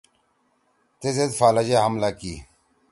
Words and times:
تی 0.99 1.09
زید 1.15 1.31
فالج 1.39 1.67
ئے 1.71 1.77
حملہ 1.85 2.09
کی۔ 2.19 2.33